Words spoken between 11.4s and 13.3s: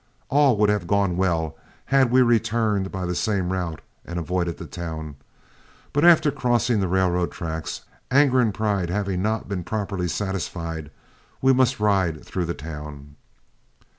must ride through the town.